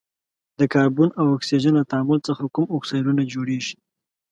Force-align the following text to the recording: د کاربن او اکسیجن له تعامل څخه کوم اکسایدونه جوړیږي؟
د 0.59 0.61
کاربن 0.73 1.09
او 1.19 1.25
اکسیجن 1.35 1.73
له 1.79 1.83
تعامل 1.91 2.19
څخه 2.27 2.43
کوم 2.55 2.65
اکسایدونه 2.77 3.21
جوړیږي؟ 3.33 3.75